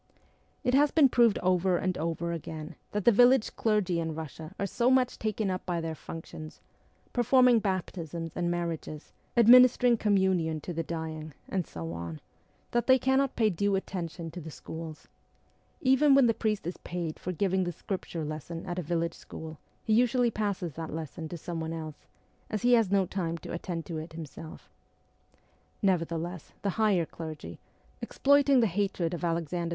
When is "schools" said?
14.49-15.07